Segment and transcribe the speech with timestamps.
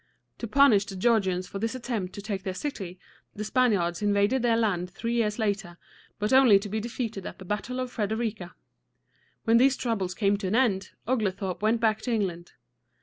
[0.39, 2.97] To punish the Georgians for this attempt to take their city,
[3.35, 5.77] the Spaniards invaded their land three years later,
[6.17, 8.53] but only to be defeated at the battle of Fred er i´ca.
[9.43, 12.53] When these troubles came to an end, Oglethorpe went back to England.